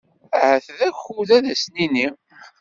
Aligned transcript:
Ahat 0.37 0.67
d 0.77 0.79
akud 0.87 1.29
ad 1.37 1.45
as-nini. 1.53 2.07